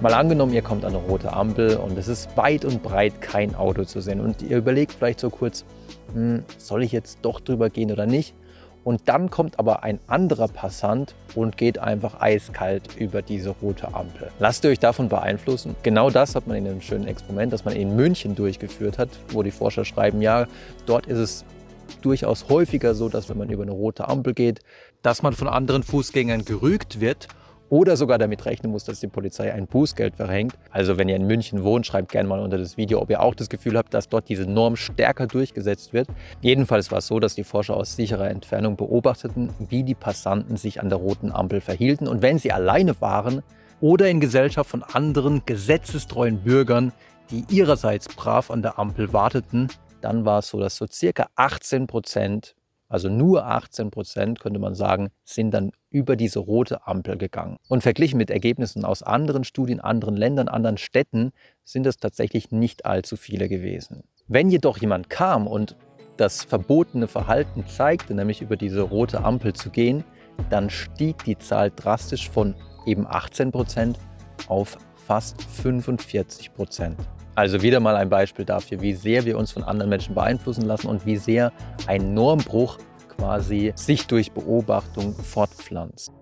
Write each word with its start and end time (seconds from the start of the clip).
Mal 0.00 0.14
angenommen, 0.14 0.54
ihr 0.54 0.62
kommt 0.62 0.86
an 0.86 0.94
eine 0.94 1.04
rote 1.04 1.30
Ampel 1.30 1.76
und 1.76 1.98
es 1.98 2.08
ist 2.08 2.34
weit 2.34 2.64
und 2.64 2.82
breit 2.82 3.20
kein 3.20 3.54
Auto 3.54 3.84
zu 3.84 4.00
sehen 4.00 4.20
und 4.20 4.40
ihr 4.40 4.56
überlegt 4.56 4.92
vielleicht 4.92 5.20
so 5.20 5.28
kurz, 5.28 5.66
hm, 6.14 6.42
soll 6.56 6.82
ich 6.84 6.90
jetzt 6.90 7.18
doch 7.20 7.38
drüber 7.38 7.68
gehen 7.68 7.92
oder 7.92 8.06
nicht? 8.06 8.34
Und 8.82 9.10
dann 9.10 9.28
kommt 9.28 9.58
aber 9.58 9.82
ein 9.82 10.00
anderer 10.06 10.48
Passant 10.48 11.14
und 11.34 11.58
geht 11.58 11.78
einfach 11.78 12.18
eiskalt 12.18 12.96
über 12.96 13.20
diese 13.20 13.50
rote 13.50 13.94
Ampel. 13.94 14.30
Lasst 14.38 14.64
ihr 14.64 14.70
euch 14.70 14.78
davon 14.78 15.10
beeinflussen? 15.10 15.76
Genau 15.82 16.08
das 16.08 16.34
hat 16.34 16.46
man 16.46 16.56
in 16.56 16.66
einem 16.66 16.80
schönen 16.80 17.06
Experiment, 17.06 17.52
das 17.52 17.66
man 17.66 17.76
in 17.76 17.94
München 17.94 18.34
durchgeführt 18.34 18.96
hat, 18.96 19.10
wo 19.28 19.42
die 19.42 19.50
Forscher 19.50 19.84
schreiben, 19.84 20.22
ja, 20.22 20.46
dort 20.86 21.08
ist 21.08 21.18
es 21.18 21.44
durchaus 22.00 22.48
häufiger 22.48 22.94
so, 22.94 23.10
dass 23.10 23.28
wenn 23.28 23.36
man 23.36 23.50
über 23.50 23.64
eine 23.64 23.72
rote 23.72 24.08
Ampel 24.08 24.32
geht, 24.32 24.60
dass 25.02 25.22
man 25.22 25.34
von 25.34 25.46
anderen 25.46 25.82
Fußgängern 25.82 26.46
gerügt 26.46 27.02
wird 27.02 27.28
oder 27.70 27.96
sogar 27.96 28.18
damit 28.18 28.44
rechnen 28.44 28.72
muss, 28.72 28.84
dass 28.84 29.00
die 29.00 29.06
Polizei 29.06 29.52
ein 29.54 29.66
Bußgeld 29.66 30.16
verhängt. 30.16 30.54
Also 30.70 30.98
wenn 30.98 31.08
ihr 31.08 31.16
in 31.16 31.26
München 31.26 31.62
wohnt, 31.62 31.86
schreibt 31.86 32.12
gerne 32.12 32.28
mal 32.28 32.40
unter 32.40 32.58
das 32.58 32.76
Video, 32.76 33.00
ob 33.00 33.08
ihr 33.10 33.22
auch 33.22 33.34
das 33.34 33.48
Gefühl 33.48 33.78
habt, 33.78 33.94
dass 33.94 34.08
dort 34.08 34.28
diese 34.28 34.44
Norm 34.44 34.76
stärker 34.76 35.26
durchgesetzt 35.26 35.92
wird. 35.92 36.08
Jedenfalls 36.42 36.90
war 36.90 36.98
es 36.98 37.06
so, 37.06 37.20
dass 37.20 37.34
die 37.36 37.44
Forscher 37.44 37.76
aus 37.76 37.96
sicherer 37.96 38.28
Entfernung 38.28 38.76
beobachteten, 38.76 39.50
wie 39.68 39.84
die 39.84 39.94
Passanten 39.94 40.56
sich 40.56 40.80
an 40.80 40.88
der 40.88 40.98
roten 40.98 41.32
Ampel 41.32 41.60
verhielten. 41.60 42.08
Und 42.08 42.22
wenn 42.22 42.38
sie 42.38 42.52
alleine 42.52 43.00
waren 43.00 43.42
oder 43.80 44.08
in 44.08 44.20
Gesellschaft 44.20 44.68
von 44.68 44.82
anderen 44.82 45.42
gesetzestreuen 45.46 46.42
Bürgern, 46.42 46.92
die 47.30 47.44
ihrerseits 47.48 48.08
brav 48.08 48.50
an 48.50 48.62
der 48.62 48.78
Ampel 48.80 49.12
warteten, 49.12 49.68
dann 50.00 50.24
war 50.24 50.40
es 50.40 50.48
so, 50.48 50.58
dass 50.58 50.76
so 50.76 50.86
circa 50.90 51.28
18 51.36 51.86
Prozent 51.86 52.56
also 52.90 53.08
nur 53.08 53.46
18 53.46 53.90
Prozent, 53.90 54.40
könnte 54.40 54.58
man 54.58 54.74
sagen, 54.74 55.10
sind 55.24 55.52
dann 55.52 55.70
über 55.90 56.16
diese 56.16 56.40
rote 56.40 56.86
Ampel 56.86 57.16
gegangen. 57.16 57.56
Und 57.68 57.82
verglichen 57.82 58.18
mit 58.18 58.30
Ergebnissen 58.30 58.84
aus 58.84 59.02
anderen 59.02 59.44
Studien, 59.44 59.80
anderen 59.80 60.16
Ländern, 60.16 60.48
anderen 60.48 60.76
Städten, 60.76 61.30
sind 61.64 61.86
es 61.86 61.98
tatsächlich 61.98 62.50
nicht 62.50 62.84
allzu 62.84 63.16
viele 63.16 63.48
gewesen. 63.48 64.02
Wenn 64.26 64.50
jedoch 64.50 64.78
jemand 64.78 65.08
kam 65.08 65.46
und 65.46 65.76
das 66.16 66.42
verbotene 66.42 67.06
Verhalten 67.06 67.64
zeigte, 67.66 68.12
nämlich 68.12 68.42
über 68.42 68.56
diese 68.56 68.82
rote 68.82 69.22
Ampel 69.22 69.52
zu 69.52 69.70
gehen, 69.70 70.04
dann 70.50 70.68
stieg 70.68 71.22
die 71.24 71.38
Zahl 71.38 71.70
drastisch 71.70 72.28
von 72.28 72.56
eben 72.86 73.06
18 73.06 73.52
Prozent 73.52 73.98
auf 74.48 74.78
fast 74.96 75.42
45 75.42 76.52
Prozent. 76.54 76.98
Also 77.34 77.62
wieder 77.62 77.80
mal 77.80 77.96
ein 77.96 78.08
Beispiel 78.08 78.44
dafür, 78.44 78.80
wie 78.80 78.92
sehr 78.92 79.24
wir 79.24 79.38
uns 79.38 79.52
von 79.52 79.62
anderen 79.62 79.88
Menschen 79.88 80.14
beeinflussen 80.14 80.62
lassen 80.62 80.88
und 80.88 81.06
wie 81.06 81.16
sehr 81.16 81.52
ein 81.86 82.12
Normbruch 82.12 82.78
quasi 83.16 83.72
sich 83.76 84.06
durch 84.06 84.32
Beobachtung 84.32 85.14
fortpflanzt. 85.14 86.12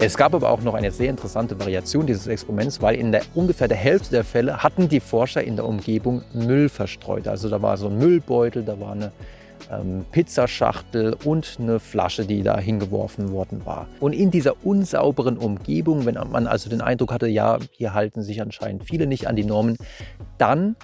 Es 0.00 0.16
gab 0.16 0.32
aber 0.32 0.50
auch 0.50 0.60
noch 0.62 0.74
eine 0.74 0.92
sehr 0.92 1.10
interessante 1.10 1.58
Variation 1.58 2.06
dieses 2.06 2.28
Experiments, 2.28 2.80
weil 2.80 2.94
in 2.94 3.10
der 3.10 3.22
ungefähr 3.34 3.66
der 3.66 3.76
Hälfte 3.76 4.10
der 4.10 4.24
Fälle 4.24 4.62
hatten 4.62 4.88
die 4.88 5.00
Forscher 5.00 5.42
in 5.42 5.56
der 5.56 5.64
Umgebung 5.64 6.22
Müll 6.32 6.68
verstreut. 6.68 7.26
Also 7.26 7.48
da 7.48 7.60
war 7.62 7.76
so 7.76 7.88
ein 7.88 7.98
Müllbeutel, 7.98 8.62
da 8.64 8.78
war 8.80 8.92
eine 8.92 9.12
ähm, 9.70 10.04
Pizzaschachtel 10.12 11.16
und 11.24 11.56
eine 11.60 11.80
Flasche, 11.80 12.26
die 12.26 12.42
da 12.42 12.58
hingeworfen 12.58 13.32
worden 13.32 13.64
war. 13.64 13.86
Und 14.00 14.12
in 14.12 14.30
dieser 14.30 14.64
unsauberen 14.64 15.36
Umgebung, 15.36 16.06
wenn 16.06 16.14
man 16.14 16.46
also 16.46 16.70
den 16.70 16.80
Eindruck 16.80 17.12
hatte, 17.12 17.28
ja, 17.28 17.58
hier 17.70 17.94
halten 17.94 18.22
sich 18.22 18.40
anscheinend 18.42 18.84
viele 18.84 19.06
nicht 19.06 19.26
an 19.28 19.36
die 19.36 19.44
Normen, 19.44 19.76
dann 20.38 20.76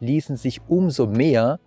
ließen 0.00 0.36
sich 0.36 0.60
umso 0.68 1.06
mehr 1.06 1.60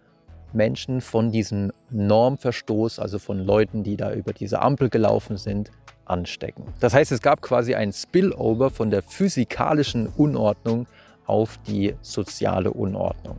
Menschen 0.53 1.02
von 1.02 1.31
diesem 1.31 1.72
Normverstoß, 1.90 3.00
also 3.00 3.20
von 3.20 3.40
Leuten, 3.40 3.84
die 3.84 3.98
da 3.98 4.14
über 4.14 4.34
diese 4.34 4.62
Ampel 4.62 4.90
gelaufen 4.90 5.38
sind, 5.38 5.72
anstecken. 6.06 6.66
Das 6.80 6.94
heißt, 6.94 7.12
es 7.12 7.22
gab 7.22 7.41
quasi 7.41 7.75
ein 7.75 7.91
Spillover 7.91 8.69
von 8.69 8.90
der 8.90 9.02
physikalischen 9.02 10.08
Unordnung 10.08 10.88
auf 11.25 11.58
die 11.68 11.96
soziale 12.02 12.72
Unordnung. 12.72 13.38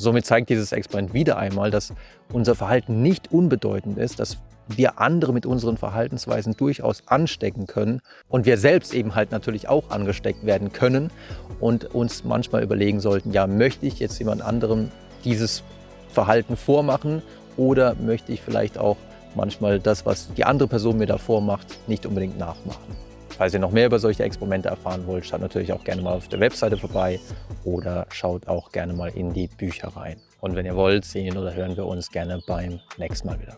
Somit 0.00 0.26
zeigt 0.26 0.48
dieses 0.48 0.70
Experiment 0.70 1.12
wieder 1.12 1.38
einmal, 1.38 1.72
dass 1.72 1.92
unser 2.32 2.54
Verhalten 2.54 3.02
nicht 3.02 3.32
unbedeutend 3.32 3.98
ist, 3.98 4.20
dass 4.20 4.38
wir 4.68 5.00
andere 5.00 5.32
mit 5.32 5.44
unseren 5.44 5.76
Verhaltensweisen 5.76 6.56
durchaus 6.56 7.02
anstecken 7.06 7.66
können 7.66 8.00
und 8.28 8.46
wir 8.46 8.58
selbst 8.58 8.94
eben 8.94 9.16
halt 9.16 9.32
natürlich 9.32 9.68
auch 9.68 9.90
angesteckt 9.90 10.46
werden 10.46 10.72
können 10.72 11.10
und 11.58 11.92
uns 11.96 12.22
manchmal 12.22 12.62
überlegen 12.62 13.00
sollten, 13.00 13.32
ja, 13.32 13.48
möchte 13.48 13.86
ich 13.86 13.98
jetzt 13.98 14.20
jemand 14.20 14.40
anderem 14.40 14.92
dieses 15.24 15.64
Verhalten 16.10 16.56
vormachen 16.56 17.22
oder 17.56 17.96
möchte 17.96 18.30
ich 18.30 18.40
vielleicht 18.40 18.78
auch 18.78 18.98
manchmal 19.34 19.80
das, 19.80 20.06
was 20.06 20.32
die 20.34 20.44
andere 20.44 20.68
Person 20.68 20.98
mir 20.98 21.06
da 21.06 21.18
vormacht, 21.18 21.76
nicht 21.88 22.06
unbedingt 22.06 22.38
nachmachen. 22.38 22.96
Falls 23.38 23.54
ihr 23.54 23.60
noch 23.60 23.70
mehr 23.70 23.86
über 23.86 24.00
solche 24.00 24.24
Experimente 24.24 24.68
erfahren 24.68 25.06
wollt, 25.06 25.24
schaut 25.24 25.40
natürlich 25.40 25.72
auch 25.72 25.84
gerne 25.84 26.02
mal 26.02 26.14
auf 26.14 26.26
der 26.26 26.40
Webseite 26.40 26.76
vorbei 26.76 27.20
oder 27.64 28.04
schaut 28.10 28.48
auch 28.48 28.72
gerne 28.72 28.92
mal 28.92 29.10
in 29.14 29.32
die 29.32 29.46
Bücher 29.46 29.88
rein. 29.96 30.16
Und 30.40 30.56
wenn 30.56 30.66
ihr 30.66 30.74
wollt, 30.74 31.04
sehen 31.04 31.38
oder 31.38 31.54
hören 31.54 31.76
wir 31.76 31.86
uns 31.86 32.10
gerne 32.10 32.42
beim 32.48 32.80
nächsten 32.96 33.28
Mal 33.28 33.38
wieder. 33.40 33.56